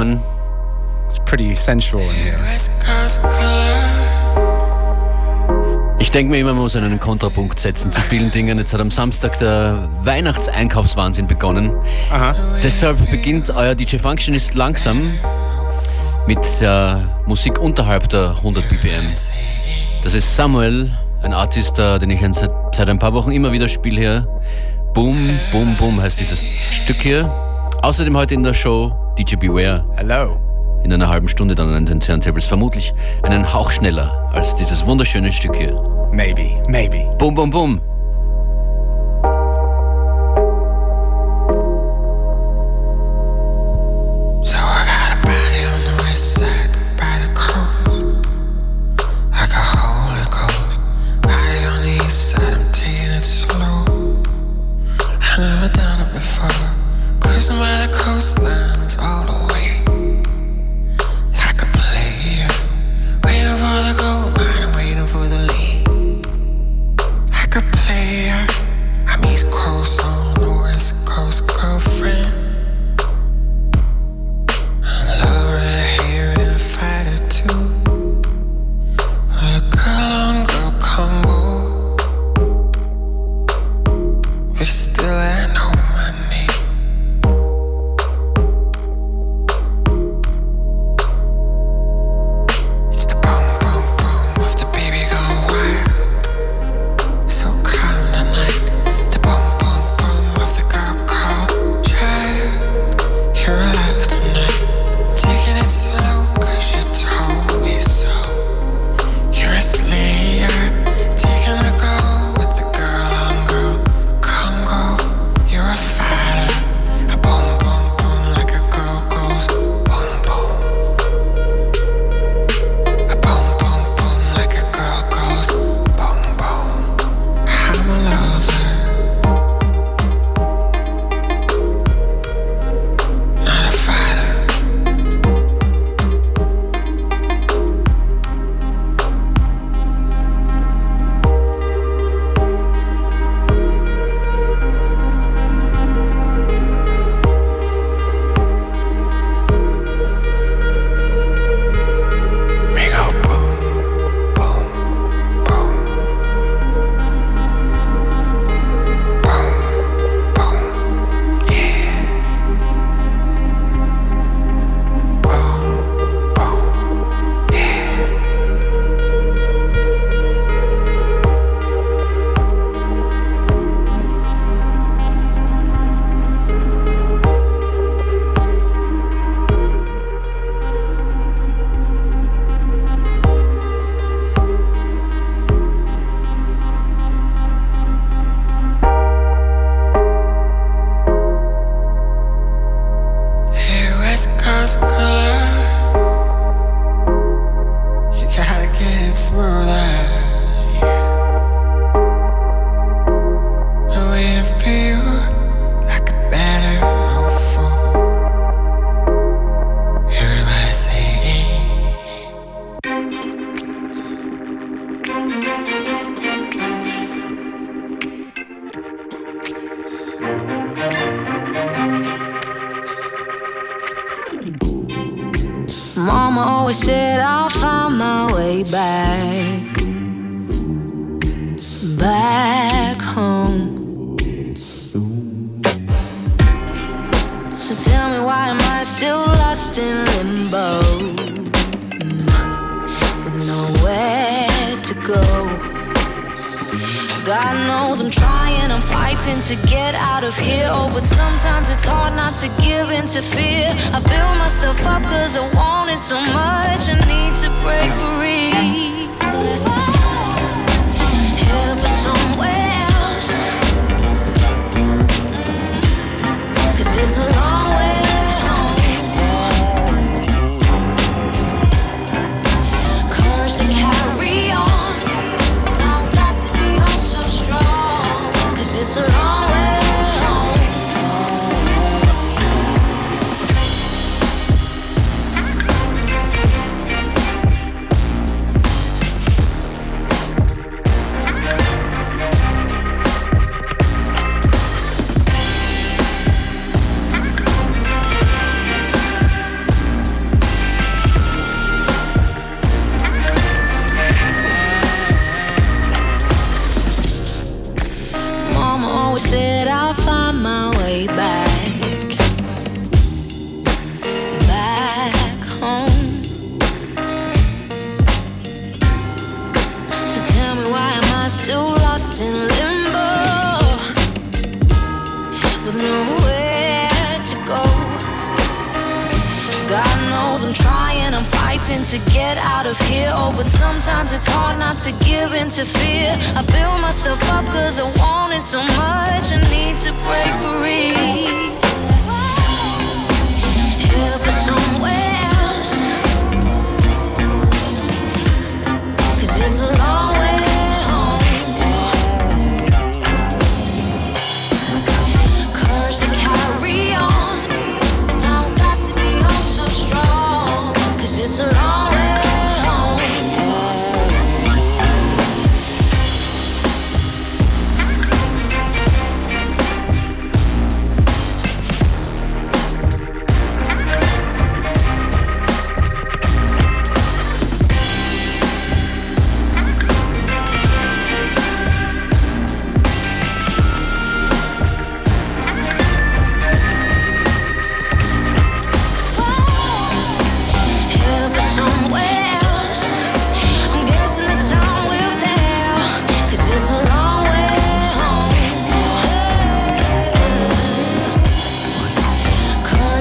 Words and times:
Carmen. 0.00 0.20
It's 1.08 1.18
pretty 1.18 1.54
sensual 1.54 2.02
in 2.02 2.14
here. 2.14 2.38
Ich 5.98 6.10
denke 6.10 6.30
mir 6.30 6.40
immer, 6.40 6.54
man 6.54 6.62
muss 6.62 6.76
einen 6.76 6.98
Kontrapunkt 6.98 7.60
setzen 7.60 7.90
zu 7.90 8.00
vielen 8.00 8.30
Dingen. 8.32 8.58
Jetzt 8.58 8.72
hat 8.72 8.80
am 8.80 8.90
Samstag 8.90 9.38
der 9.38 9.90
Weihnachtseinkaufswahnsinn 10.02 11.26
begonnen. 11.26 11.72
Aha. 12.10 12.34
Deshalb 12.62 13.10
beginnt 13.10 13.50
euer 13.50 13.74
DJ 13.74 13.98
Functionist 13.98 14.54
langsam 14.54 15.02
mit 16.26 16.38
der 16.60 17.22
Musik 17.26 17.58
unterhalb 17.58 18.08
der 18.08 18.30
100 18.38 18.68
BPM. 18.68 19.06
Das 20.02 20.14
ist 20.14 20.34
Samuel, 20.34 20.90
ein 21.22 21.34
Artist, 21.34 21.78
äh, 21.78 21.98
den 21.98 22.10
ich 22.10 22.20
seit, 22.20 22.50
seit 22.72 22.88
ein 22.88 22.98
paar 22.98 23.12
Wochen 23.12 23.32
immer 23.32 23.52
wieder 23.52 23.68
spiele 23.68 24.00
hier. 24.00 24.28
Boom, 24.94 25.38
Boom, 25.52 25.76
Boom 25.76 26.00
heißt 26.00 26.18
dieses 26.18 26.42
Stück 26.70 27.02
hier. 27.02 27.49
Außerdem 27.82 28.14
heute 28.14 28.34
in 28.34 28.42
der 28.42 28.52
Show 28.52 28.92
DJ 29.18 29.36
Beware. 29.36 29.86
Hello. 29.96 30.38
In 30.84 30.92
einer 30.92 31.08
halben 31.08 31.28
Stunde 31.28 31.54
dann 31.54 31.72
an 31.72 31.86
den 31.86 31.98
Turntables. 31.98 32.44
Vermutlich 32.44 32.92
einen 33.22 33.54
Hauch 33.54 33.70
schneller 33.70 34.30
als 34.34 34.54
dieses 34.54 34.84
wunderschöne 34.86 35.32
Stück 35.32 35.56
hier. 35.56 35.72
Maybe, 36.12 36.62
maybe. 36.68 37.08
Bum, 37.18 37.34
bum, 37.34 37.48
bum. 37.48 37.80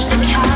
some. 0.10 0.49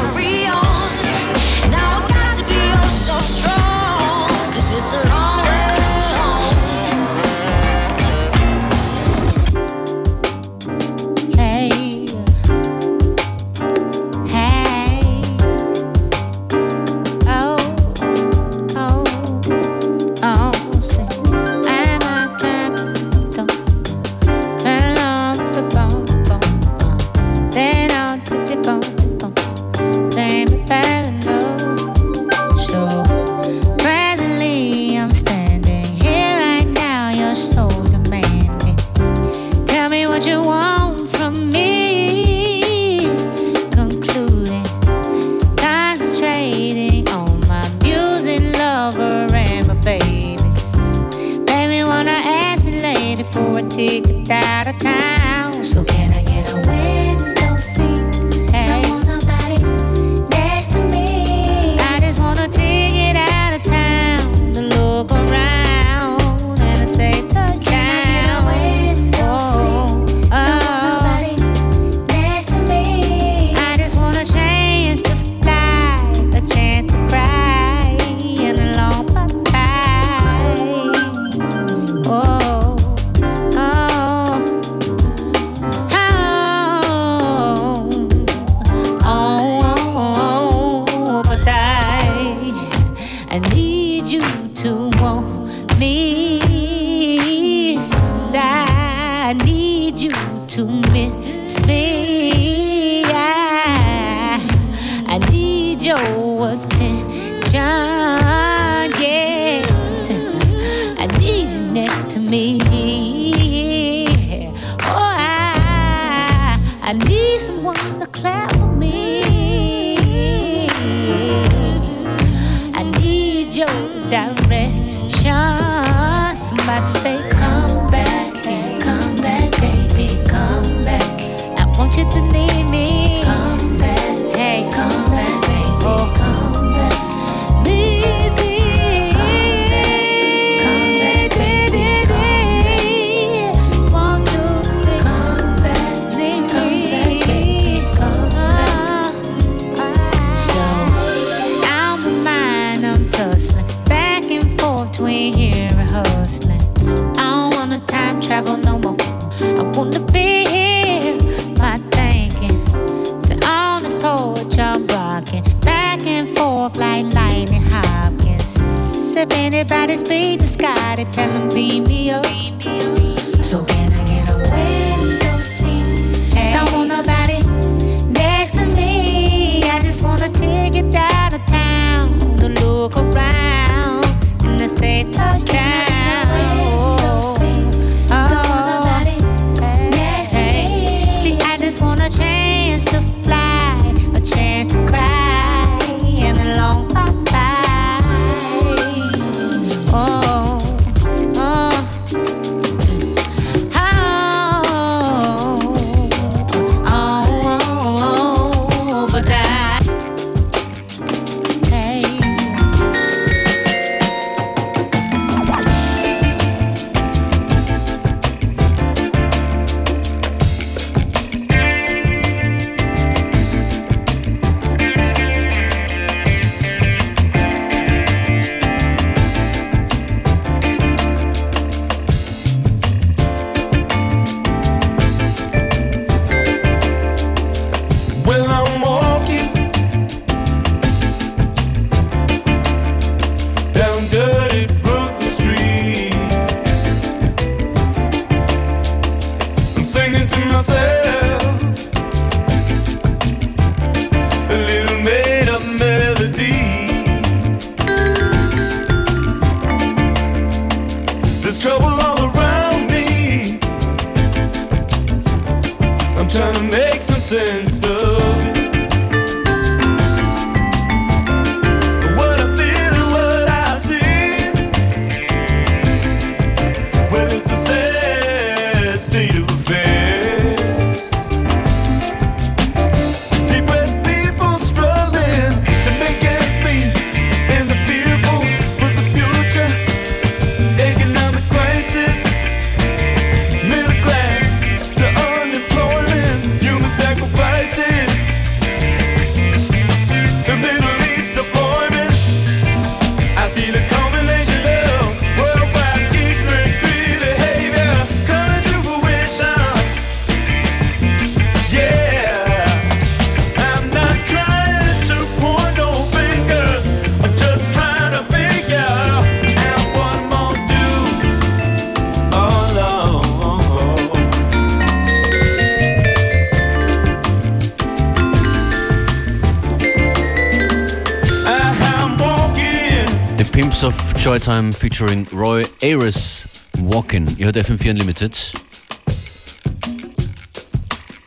Joytime 334.23 334.71
featuring 334.71 335.27
Roy 335.33 335.65
Ayres 335.81 336.47
Walkin. 336.77 337.27
Ihr 337.37 337.47
hört 337.47 337.57
FM4 337.57 337.89
Unlimited. 337.89 338.53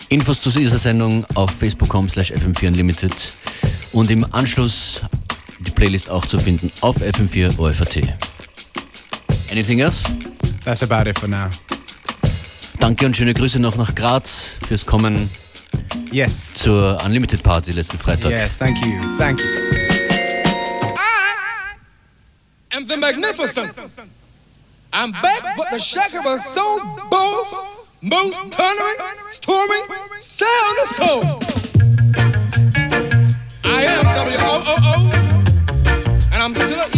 Infos 0.09 0.41
zu 0.41 0.49
dieser 0.49 0.79
Sendung 0.79 1.27
auf 1.35 1.51
facebook.com 1.51 2.09
slash 2.09 2.33
FM4 2.33 2.69
Unlimited 2.69 3.13
und 3.93 4.11
im 4.11 4.25
Anschluss 4.33 5.03
die 5.59 5.73
Playlist 5.73 6.09
auch 6.09 6.25
zu 6.25 6.39
finden 6.39 6.73
auf 6.81 6.97
FM4 7.03 7.59
OFAT. 7.59 7.99
Anything 9.53 9.81
else? 9.81 10.05
That's 10.65 10.83
about 10.83 11.07
it 11.07 11.19
for 11.19 11.29
now. 11.29 11.51
Danke 12.81 13.05
und 13.05 13.15
schöne 13.15 13.35
Grüße 13.35 13.59
noch 13.61 13.77
nach 13.77 13.95
Graz 13.95 14.57
fürs 14.67 14.87
Kommen. 14.87 15.29
Yes. 16.11 16.55
Zur 16.55 16.97
Unlimited 17.05 17.43
Party 17.43 17.73
letzten 17.73 17.99
Freitag. 17.99 18.31
Yes, 18.31 18.57
thank 18.57 18.79
you. 18.79 18.99
Thank 19.19 19.41
you. 19.41 19.86
the 22.87 22.97
magnificent. 22.97 23.73
I'm 24.93 25.13
back, 25.13 25.57
but 25.57 25.71
the 25.71 25.79
shaker 25.79 26.23
was 26.23 26.45
so 26.45 26.79
boss, 27.11 27.63
most 28.03 28.43
thundering, 28.51 28.97
storming, 29.29 29.85
sound 30.19 30.79
of 30.79 30.87
soul. 30.87 31.23
I 33.65 33.83
am 33.85 34.05
WOOO, 34.05 35.13
and 36.33 36.43
I'm 36.43 36.55
still 36.55 36.96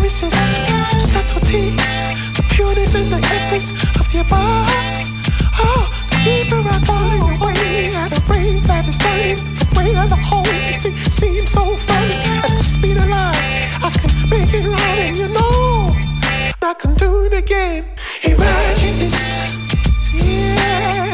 lyricist, 0.00 0.98
subtleties, 0.98 1.76
the 2.36 2.44
pureness 2.50 2.94
and 2.94 3.06
the 3.12 3.18
essence 3.34 3.72
of 3.98 4.12
your 4.12 4.24
body. 4.24 5.04
Oh, 5.58 5.88
the 6.10 6.16
deeper 6.24 6.56
I'm 6.56 6.82
falling 6.82 7.40
away 7.40 7.94
at 7.94 8.12
a 8.16 8.32
rate 8.32 8.62
that 8.64 8.88
is 8.88 8.96
stunning, 8.96 9.36
the 9.36 9.78
way 9.78 9.92
that 9.92 10.08
the 10.08 10.16
whole 10.16 10.44
thing 10.44 10.94
seems 10.94 11.50
so 11.50 11.76
funny. 11.76 12.14
At 12.44 12.48
the 12.48 12.62
speed 12.62 12.96
of 12.96 13.08
light, 13.08 13.36
I 13.82 13.90
can 13.90 14.30
make 14.30 14.54
it 14.54 14.66
right, 14.66 14.98
and 15.08 15.16
you 15.16 15.28
know 15.28 15.94
I 16.62 16.74
can 16.74 16.94
do 16.94 17.24
it 17.24 17.32
again. 17.32 17.84
Imagine 18.24 18.98
this, 18.98 19.16
yeah. 20.14 21.09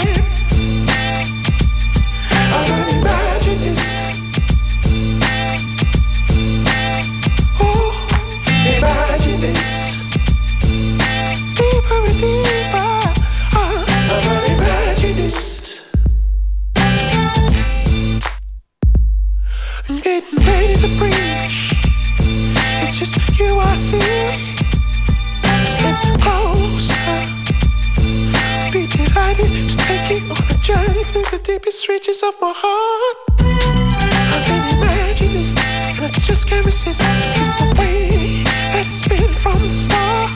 Deepest 31.86 31.88
reaches 31.88 32.22
of 32.22 32.40
my 32.40 32.52
heart. 32.54 33.16
I 33.40 34.42
can 34.44 34.78
imagine 34.78 35.32
this, 35.32 35.54
and 35.56 36.04
I 36.04 36.08
just 36.10 36.48
can't 36.48 36.64
resist. 36.64 37.00
It's 37.02 37.54
the 37.60 37.74
way 37.78 38.08
it's 38.78 39.06
been 39.06 39.32
from 39.32 39.58
the 39.58 39.76
start. 39.76 40.30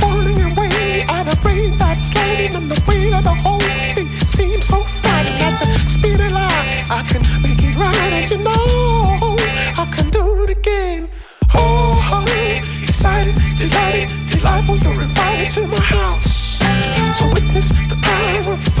Falling 0.00 0.40
away 0.52 1.02
at 1.08 1.26
a 1.32 1.48
rate 1.48 1.78
that's 1.78 2.10
sliding, 2.10 2.54
and 2.54 2.70
the 2.70 2.80
weight 2.88 3.14
of 3.14 3.24
the 3.24 3.34
whole 3.34 3.60
thing 3.94 4.08
seems 4.26 4.66
so 4.66 4.80
frightening. 4.80 5.42
At 5.42 5.60
the 5.60 5.86
speed 5.86 6.20
of 6.20 6.32
light, 6.32 6.86
I 6.90 7.02
can 7.08 7.22
make 7.42 7.62
it 7.62 7.76
right, 7.76 8.12
and 8.12 8.30
you 8.30 8.38
know 8.38 9.36
I 9.76 9.86
can 9.94 10.08
do 10.10 10.44
it 10.44 10.50
again. 10.50 11.08
Oh, 11.54 11.98
oh 12.12 12.82
excited, 12.82 13.34
delighted, 13.58 14.10
delightful, 14.30 14.76
you're 14.78 15.02
invited 15.02 15.50
to 15.50 15.66
my 15.66 15.80
house 15.80 16.23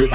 You 0.00 0.08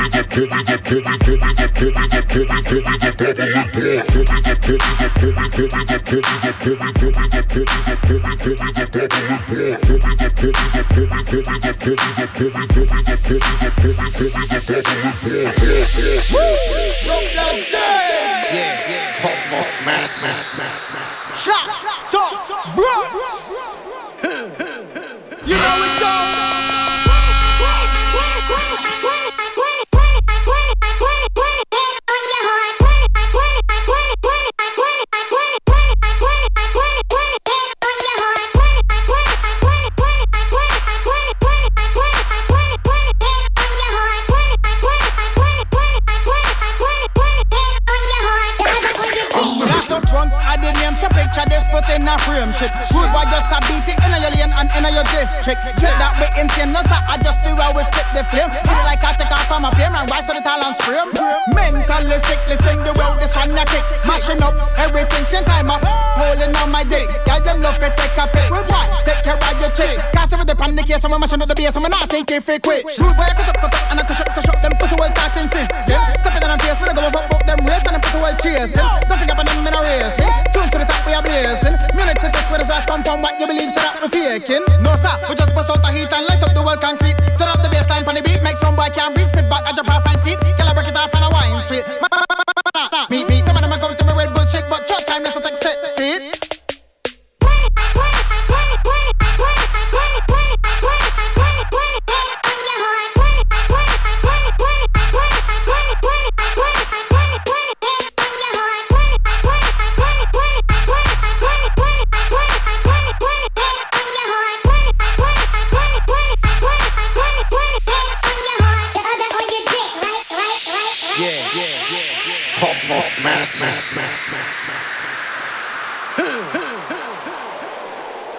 Good 52.95 53.11
boy 53.11 53.27
just 53.27 53.51
a 53.51 53.59
beat 53.67 53.83
it 53.91 53.99
in 53.99 54.15
your 54.15 54.31
lane 54.31 54.55
and 54.55 54.71
in 54.71 54.87
your 54.87 55.03
district. 55.11 55.59
Straight 55.75 55.99
that 55.99 56.15
way 56.15 56.31
insane, 56.39 56.71
no 56.71 56.79
sir, 56.87 56.95
I 56.95 57.19
just 57.19 57.43
do 57.43 57.51
how 57.59 57.75
we 57.75 57.83
split 57.83 58.07
the 58.15 58.23
flame. 58.31 58.47
It's 58.55 58.83
like 58.87 59.03
I 59.03 59.11
take 59.19 59.27
off 59.35 59.43
from 59.51 59.67
a 59.67 59.71
plane 59.75 59.91
and 59.91 60.07
rise 60.07 60.23
to 60.31 60.33
the 60.33 60.39
talent 60.39 60.79
scream. 60.79 61.11
Mentally 61.51 62.19
sick, 62.23 62.39
listen 62.47 62.79
the 62.87 62.95
world, 62.95 63.19
this 63.19 63.35
one 63.35 63.51
ya 63.51 63.67
kick. 63.67 63.83
Mashing 64.07 64.39
up 64.39 64.55
everything, 64.79 65.27
same 65.27 65.43
time 65.43 65.67
up, 65.67 65.83
holding 66.15 66.55
on 66.55 66.71
my 66.71 66.87
dick. 66.87 67.03
Girl, 67.27 67.43
them 67.43 67.59
love 67.59 67.83
it, 67.83 67.91
take 67.99 68.15
a 68.15 68.25
pic. 68.31 68.47
Good 68.47 68.63
boy, 68.63 68.87
take 69.03 69.21
care 69.27 69.35
of 69.35 69.57
your 69.59 69.71
chick. 69.75 69.99
Cast 70.15 70.31
with 70.31 70.47
the 70.47 70.55
panic 70.55 70.87
here, 70.87 70.95
someone 70.95 71.19
mashing 71.19 71.43
up 71.43 71.51
the 71.51 71.55
bass, 71.55 71.75
someone 71.75 71.91
not 71.91 72.07
think 72.07 72.31
if 72.31 72.47
it 72.47 72.63
quit. 72.63 72.87
Rude 72.95 73.11
boy, 73.19 73.27
cut 73.35 73.51
up, 73.51 73.59
cut 73.59 73.75
up, 73.75 73.91
and 73.91 73.99
I 73.99 74.03
push 74.07 74.23
up, 74.23 74.31
push 74.31 74.47
up, 74.47 74.55
them 74.63 74.71
pussy 74.79 74.95
well 74.95 75.11
talking 75.11 75.51
system. 75.51 75.99
Step 76.23 76.31
it 76.31 76.43
on 76.47 76.55
them 76.55 76.59
face, 76.63 76.79
when 76.79 76.89
I 76.89 76.95
go 76.95 77.03
over 77.03 77.27
both 77.27 77.43
them 77.43 77.59
race, 77.67 77.83
and 77.83 77.99
them 77.99 78.03
pussy 78.07 78.23
well 78.23 78.35
chasing. 78.39 78.87
Don't 79.11 79.19
think 79.19 79.31
about 79.35 79.45
them 79.51 79.67
in 79.67 79.75
a 79.75 79.81
racing. 79.83 80.31
Tune 80.55 80.71
to 80.71 80.77
the 80.79 80.87
top, 80.87 81.03
we 81.03 81.11
are 81.11 81.19
blazing. 81.19 81.75
Music 81.91 82.17
to 82.23 82.27
this, 82.31 82.45
where 82.47 82.63
the 82.63 82.67
sauce 82.87 83.03
come 83.03 83.21
what 83.21 83.39
you 83.39 83.47
believe, 83.47 83.71
so 83.71 83.81
that 83.81 84.01
we 84.01 84.09
faking. 84.09 84.65
No, 84.81 84.95
sir, 84.95 85.13
we 85.29 85.35
just 85.35 85.53
bust 85.53 85.69
out 85.69 85.81
the 85.81 85.89
heat 85.91 86.11
and 86.11 86.25
light 86.27 86.41
up 86.41 86.53
the 86.53 86.61
world 86.61 86.81
concrete. 86.81 87.17
Set 87.37 87.47
up 87.49 87.61
the 87.61 87.69
baseline 87.69 88.07
on 88.07 88.15
the 88.15 88.21
beat, 88.21 88.41
make 88.43 88.57
some 88.57 88.75
boy 88.75 88.89
can't 88.93 89.13
breathe. 89.13 89.27
Step 89.27 89.49
back, 89.49 89.65
I 89.65 89.73
jump 89.73 89.89
off 89.89 90.05
and 90.05 90.21
seat. 90.21 90.39
Girl, 90.39 90.69
I 90.69 90.73
break 90.73 90.87
it 90.87 90.97
off 90.97 91.13
and 91.13 91.25
I 91.25 91.29
wine 91.29 91.61
sweet. 91.65 91.85
Me, 93.09 93.25
me, 93.25 93.41
come 93.41 93.57
on, 93.57 93.79
come 93.79 93.95
to 93.95 94.03
me 94.05 94.13
Red 94.13 94.33
Bull 94.33 94.45
shit, 94.45 94.65
but 94.69 94.87
short 94.87 95.05
time, 95.07 95.23
let's 95.23 95.35
take 95.35 95.57
set 95.57 95.77
feet. 95.97 96.34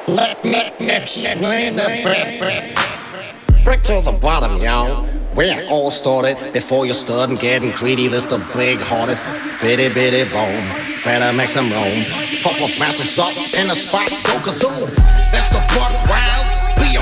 Let, 0.06 0.44
let's 0.44 1.24
explain 1.24 1.74
the 1.74 2.00
breath. 2.04 3.64
Break 3.64 3.82
to 3.82 4.00
the 4.00 4.12
bottom, 4.12 4.62
yo. 4.62 5.02
Where 5.34 5.60
it 5.60 5.68
all 5.68 5.90
started 5.90 6.52
before 6.52 6.86
you 6.86 6.92
started 6.92 7.40
getting 7.40 7.72
greedy. 7.72 8.06
This 8.06 8.26
the 8.26 8.38
big 8.54 8.78
hearted, 8.78 9.18
bitty 9.60 9.92
bitty 9.92 10.30
bone. 10.30 10.62
Better 11.02 11.32
make 11.36 11.48
some 11.48 11.68
room. 11.68 12.04
Pop 12.44 12.54
up 12.62 12.78
masses 12.78 13.18
up 13.18 13.36
in 13.58 13.66
the 13.66 13.74
spot, 13.74 14.08
go 14.22 14.38
kazoom. 14.38 14.94
That's 15.32 15.48
the 15.48 15.58
buck 15.74 15.92
wild, 16.08 16.46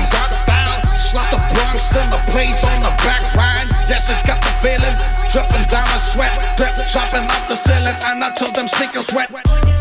got 0.09 0.33
style. 0.33 0.97
Slot 0.97 1.29
the 1.29 1.37
Bronx 1.53 1.95
in 1.95 2.09
the 2.09 2.21
place 2.31 2.63
on 2.63 2.81
the 2.81 2.89
back 3.05 3.35
ride. 3.35 3.69
Yes, 3.87 4.09
it 4.09 4.25
got 4.25 4.41
the 4.41 4.49
feeling. 4.65 5.24
Dripping 5.35 5.67
down 5.67 5.83
the 5.91 5.99
sweat, 5.99 6.31
drip 6.55 6.79
chopping 6.87 7.27
off 7.27 7.43
the 7.51 7.59
ceiling. 7.59 7.99
And 8.07 8.23
I 8.23 8.31
told 8.39 8.55
them 8.55 8.69
sneakers 8.69 9.11
wet. 9.11 9.27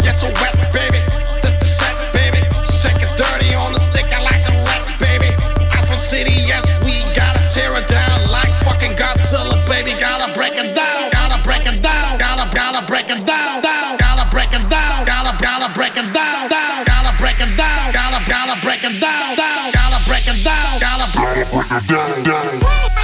Yes, 0.03 0.19
so 0.19 0.27
wet, 0.43 0.51
baby. 0.75 0.99
This 1.47 1.55
the 1.55 1.69
set, 1.79 1.95
baby. 2.11 2.43
Shake 2.67 2.99
it 2.99 3.15
dirty 3.15 3.55
on 3.55 3.71
the 3.71 3.79
stick, 3.79 4.11
I 4.11 4.19
like 4.19 4.43
a 4.51 4.55
rat, 4.67 4.83
baby. 4.99 5.31
Asphalt 5.71 6.03
City, 6.03 6.35
yes, 6.43 6.67
we 6.83 6.99
gotta 7.15 7.47
tear 7.47 7.71
it 7.79 7.87
down 7.87 8.27
like 8.35 8.51
fucking 8.67 8.99
Godzilla, 8.99 9.63
baby. 9.71 9.95
Gotta 9.95 10.35
break 10.35 10.59
it 10.59 10.75
down, 10.75 11.15
gotta 11.15 11.39
break 11.47 11.71
it 11.71 11.79
down, 11.81 12.19
gotta 12.19 12.51
gotta 12.51 12.83
break 12.91 13.07
it 13.07 13.23
down, 13.23 13.63
down, 13.63 13.95
gotta 13.97 14.27
break 14.35 14.51
it 14.51 14.67
down, 14.67 15.07
gotta 15.07 15.39
gotta 15.39 15.71
break 15.71 15.95
it 15.95 16.11
down, 16.11 16.51
down, 16.51 16.83
gotta 16.83 17.15
break 17.23 17.39
it 17.39 17.55
down, 17.55 17.95
gotta 17.95 18.19
gotta 18.27 18.59
break 18.59 18.83
it 18.83 18.99
down, 18.99 19.39
down, 19.39 19.71
gotta 19.71 20.03
break 20.03 20.27
it 20.27 20.43
down, 20.43 20.83
gotta 20.83 21.07
break 21.15 21.47
it 21.47 21.87
down, 21.87 22.25
down. 22.27 23.04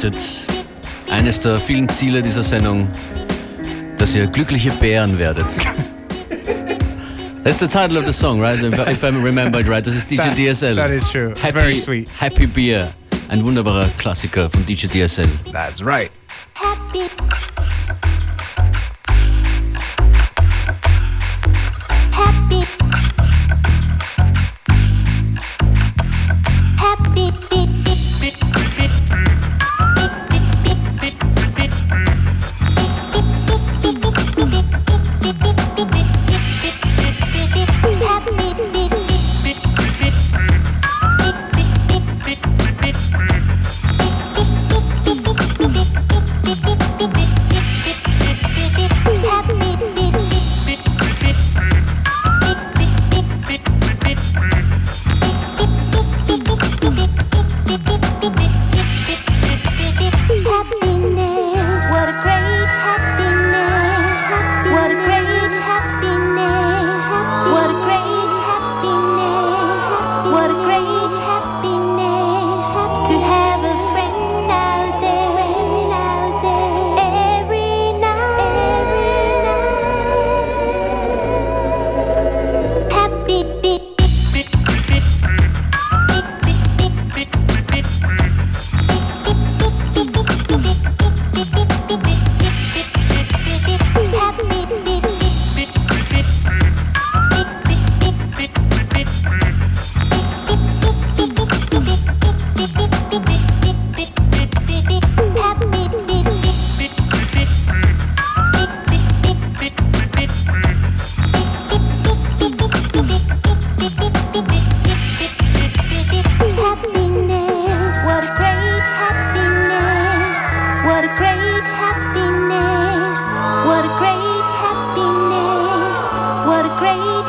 bedeutet 0.00 0.16
eines 1.10 1.40
der 1.40 1.56
vielen 1.56 1.88
Ziele 1.88 2.22
dieser 2.22 2.42
Sendung, 2.42 2.88
dass 3.98 4.14
ihr 4.14 4.26
glückliche 4.26 4.70
Bären 4.72 5.18
werdet. 5.18 5.46
That's 7.44 7.58
the 7.58 7.66
title 7.66 7.98
of 7.98 8.06
the 8.06 8.12
song, 8.12 8.40
right? 8.40 8.58
If 8.62 9.02
I 9.02 9.08
remember 9.08 9.60
it 9.60 9.68
right. 9.68 9.86
Das 9.86 9.94
ist 9.94 10.10
DJ 10.10 10.16
that, 10.18 10.36
DSL. 10.36 10.76
That 10.76 10.90
is 10.90 11.08
true. 11.08 11.34
Happy, 11.40 11.58
Very 11.58 11.74
sweet. 11.74 12.08
Happy 12.18 12.46
Beer. 12.46 12.92
Ein 13.28 13.42
wunderbarer 13.42 13.88
Klassiker 13.98 14.50
von 14.50 14.64
DJ 14.66 14.86
DSL. 14.86 15.28
That's 15.52 15.84
right. 15.84 16.09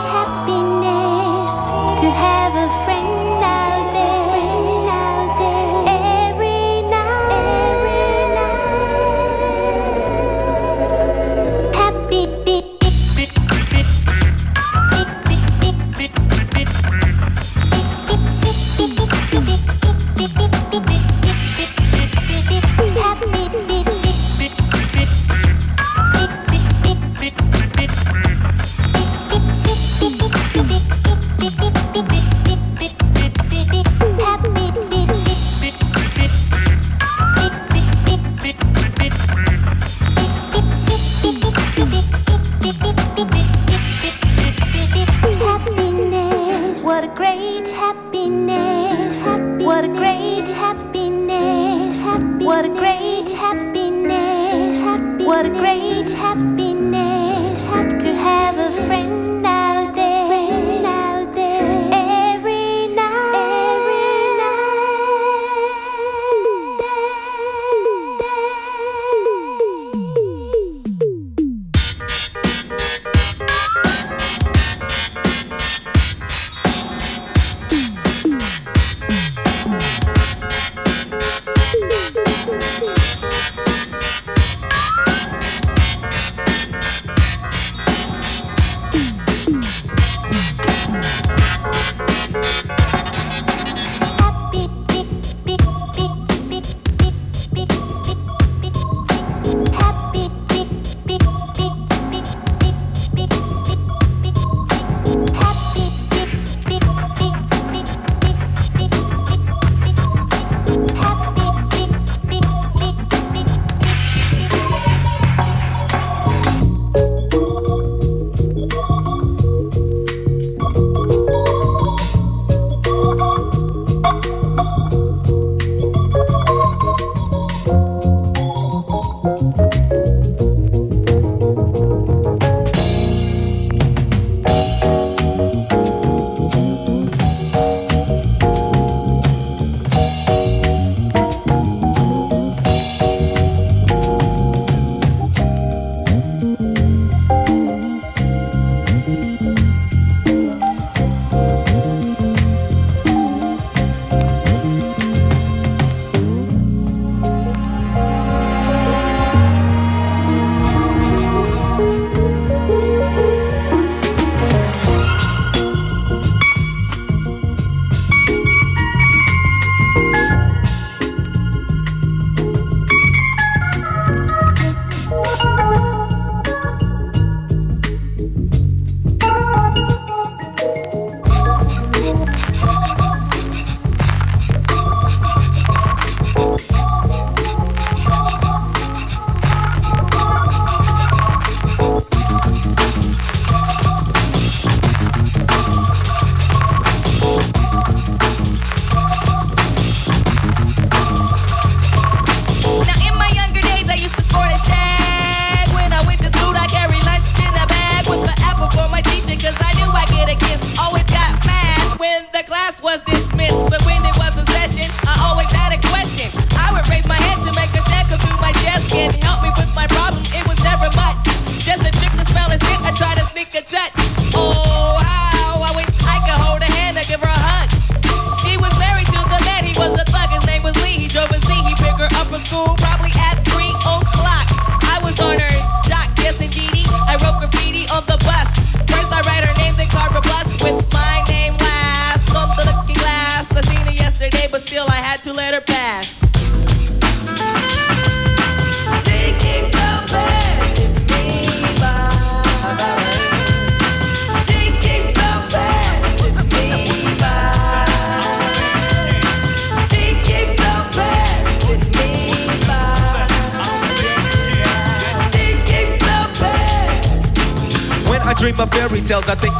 happiness 0.03 1.69
to 2.01 2.09
have 2.09 2.53
a 2.55 2.85
friend. 2.85 2.90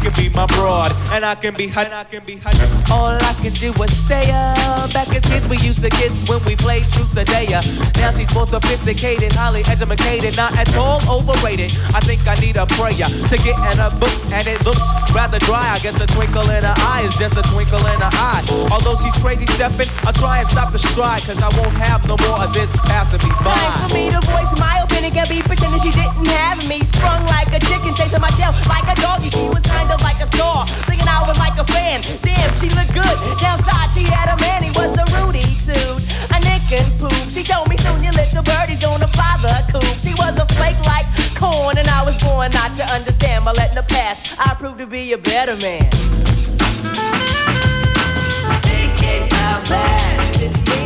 Can 0.00 0.14
be 0.16 0.30
my 0.34 0.46
broad, 0.56 0.90
and 1.12 1.26
I 1.26 1.34
can 1.34 1.52
be. 1.52 1.68
And 1.76 1.92
I 1.92 2.04
can 2.04 2.24
be 2.24 2.36
her. 2.36 2.50
All 2.90 3.12
I 3.20 3.36
can 3.42 3.52
do 3.52 3.68
is 3.84 3.92
stay 3.92 4.32
up. 4.32 4.90
Back 4.94 5.12
as 5.12 5.20
kids, 5.28 5.46
we 5.46 5.58
used 5.58 5.82
to 5.82 5.90
kiss 5.90 6.24
when 6.24 6.40
we 6.48 6.56
played 6.56 6.84
truth 6.88 7.12
or 7.18 7.24
dare. 7.24 7.60
Now 8.00 8.10
she's 8.16 8.32
more 8.32 8.46
sophisticated, 8.46 9.30
highly 9.32 9.60
educated, 9.68 10.38
not 10.38 10.56
at 10.56 10.74
all 10.74 11.04
overrated. 11.04 11.70
I 11.92 12.00
think 12.00 12.24
I 12.26 12.34
need 12.40 12.56
a 12.56 12.64
prayer 12.80 12.96
to 12.96 13.36
get 13.44 13.60
in 13.60 13.76
a 13.76 13.92
book, 14.00 14.16
and 14.32 14.46
it 14.48 14.64
looks 14.64 14.80
rather 15.12 15.38
dry. 15.40 15.68
I 15.68 15.78
guess 15.80 16.00
a 16.00 16.06
twinkle 16.06 16.48
in 16.48 16.64
her 16.64 16.74
eye 16.78 17.04
is 17.04 17.14
just 17.20 17.36
a 17.36 17.44
twinkle 17.52 17.84
in 17.84 18.00
her 18.00 18.14
eye. 18.16 18.40
Although 18.72 18.96
she's 19.04 19.16
crazy 19.20 19.44
stepping, 19.52 19.88
I'll 20.08 20.16
try 20.16 20.40
and 20.40 20.48
stop 20.48 20.72
the 20.72 20.78
stride, 20.80 21.20
cause 21.28 21.36
I 21.44 21.52
won't 21.60 21.76
have 21.76 22.08
no 22.08 22.16
more 22.24 22.40
of 22.40 22.54
this 22.54 22.72
passing 22.88 23.20
corn, 41.40 41.78
and 41.78 41.88
I 41.88 42.04
was 42.04 42.16
born 42.22 42.50
not 42.52 42.76
to 42.76 42.84
understand. 42.92 43.44
By 43.44 43.52
letting 43.52 43.76
her 43.76 43.82
pass, 43.82 44.38
I 44.38 44.54
proved 44.54 44.78
to 44.78 44.86
be 44.86 45.12
a 45.14 45.18
better 45.18 45.56
man. 45.56 45.90
Thinking 48.62 49.28
so 49.30 50.79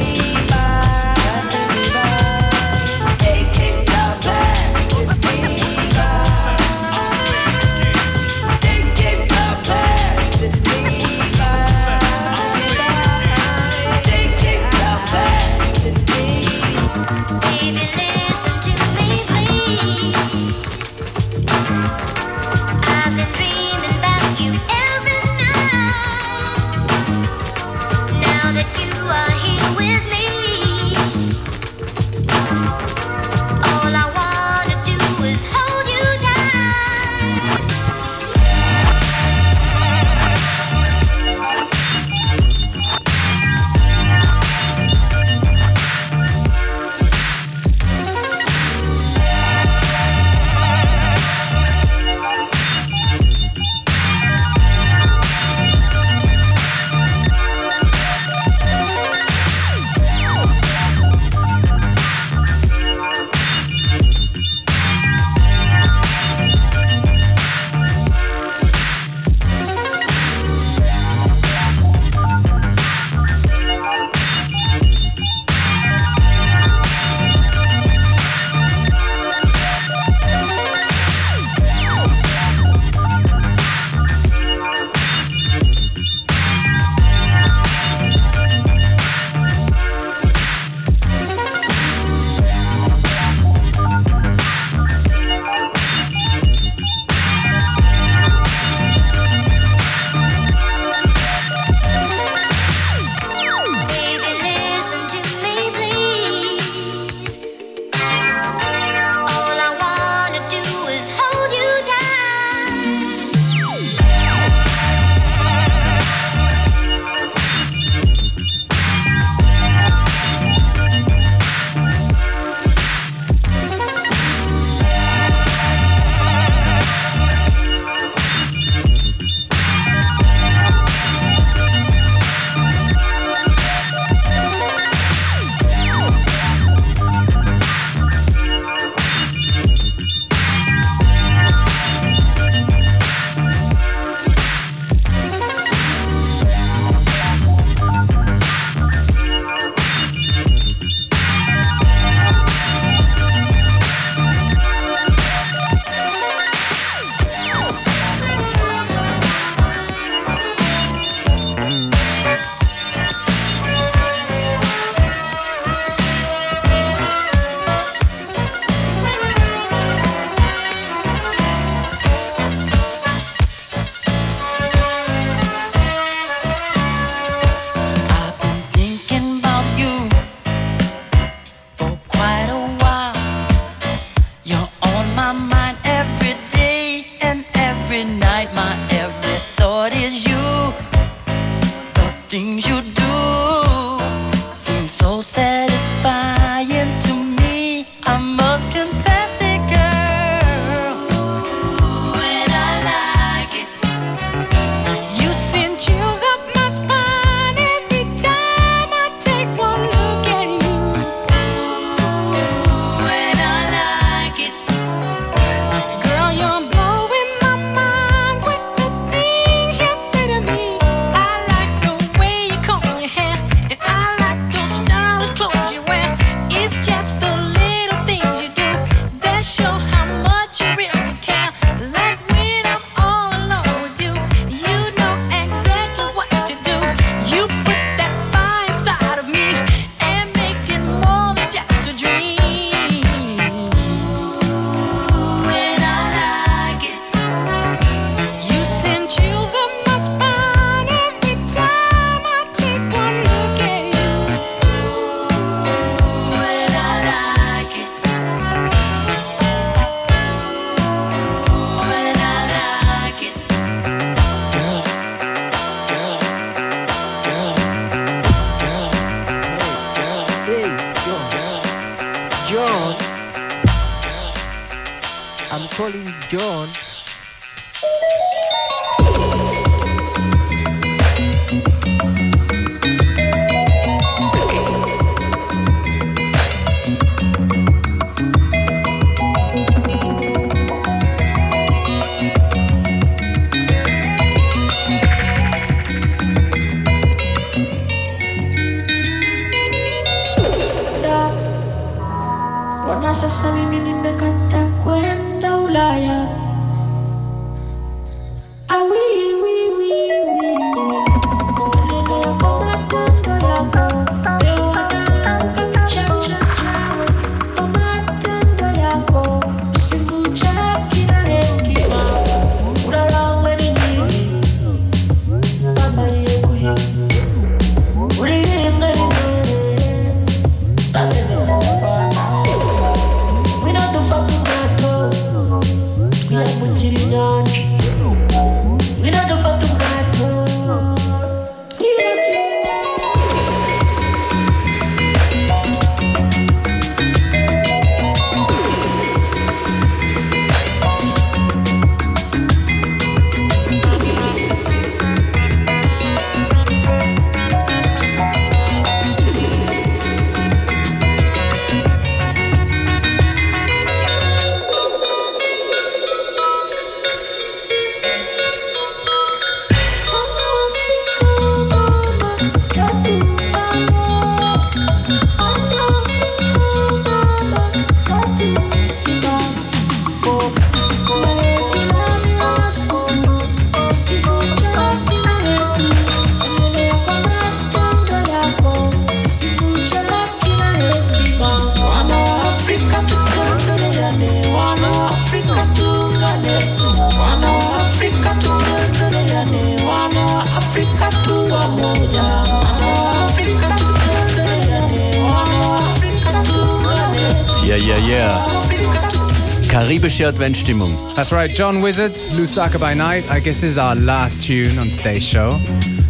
yeah, 407.84 407.98
yeah. 407.98 409.68
Karibische 409.68 410.26
Adventstimmung. 410.26 410.96
That's 411.14 411.32
right, 411.32 411.50
John 411.50 411.82
Wizards, 411.82 412.28
Lusaka 412.30 412.78
by 412.78 412.94
Night. 412.94 413.24
I 413.30 413.40
guess 413.40 413.60
this 413.60 413.72
is 413.72 413.78
our 413.78 413.94
last 413.94 414.42
tune 414.42 414.78
on 414.78 414.88
today's 414.88 415.22
show. 415.22 415.60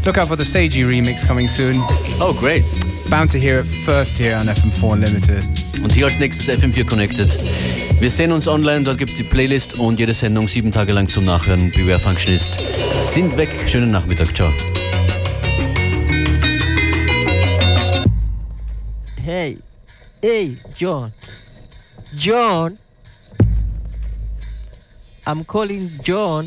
Look 0.05 0.18
out 0.18 0.29
for 0.29 0.37
the 0.37 0.45
Seiji 0.45 0.85
remix 0.85 1.27
coming 1.27 1.49
soon. 1.49 1.77
Oh, 2.20 2.37
great. 2.39 2.62
Bound 3.11 3.31
to 3.31 3.39
hear 3.39 3.57
it 3.57 3.66
first 3.85 4.16
here 4.18 4.37
on 4.37 4.47
FM4 4.47 4.99
Limited. 4.99 5.45
Und 5.83 5.93
hier 5.93 6.07
als 6.07 6.18
nächstes 6.18 6.49
FM4 6.49 6.85
Connected. 6.85 7.39
Wir 8.01 8.11
sehen 8.11 8.33
uns 8.33 8.47
online, 8.47 8.85
dort 8.85 8.99
gibt 8.99 9.11
es 9.11 9.16
die 9.16 9.25
Playlist 9.25 9.79
und 9.79 9.99
jede 9.99 10.14
Sendung 10.14 10.47
sieben 10.47 10.70
Tage 10.70 10.93
lang 10.93 11.09
zum 11.09 11.25
Nachhören. 11.25 11.72
Beware 11.72 11.99
Functionist. 11.99 12.61
Sind 13.01 13.37
weg, 13.37 13.51
schönen 13.66 13.91
Nachmittag, 13.91 14.35
ciao. 14.37 14.53
Hey, 19.25 19.57
hey, 20.22 20.57
John. 20.79 21.11
John. 22.17 22.77
I'm 25.27 25.45
calling 25.45 25.87
John. 26.03 26.47